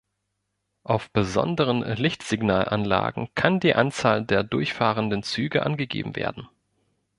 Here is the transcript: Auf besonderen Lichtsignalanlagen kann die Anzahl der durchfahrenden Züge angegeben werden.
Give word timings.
Auf 0.83 1.11
besonderen 1.11 1.83
Lichtsignalanlagen 1.83 3.29
kann 3.35 3.59
die 3.59 3.75
Anzahl 3.75 4.25
der 4.25 4.41
durchfahrenden 4.43 5.21
Züge 5.21 5.63
angegeben 5.63 6.15
werden. 6.15 6.49